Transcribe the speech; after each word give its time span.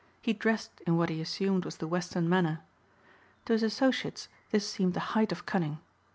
He 0.19 0.33
dressed 0.33 0.81
in 0.87 0.97
what 0.97 1.09
he 1.09 1.21
assumed 1.21 1.63
was 1.63 1.77
the 1.77 1.85
Western 1.85 2.27
manner. 2.27 2.61
To 3.45 3.53
his 3.53 3.61
associates 3.61 4.29
this 4.49 4.67
seemed 4.67 4.95
the 4.95 4.99
height 5.13 5.31
of 5.31 5.45
cunning. 5.45 5.77